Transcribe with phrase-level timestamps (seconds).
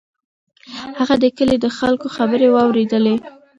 [0.99, 3.15] هغه د کلي د خلکو خبرې واورېدلې.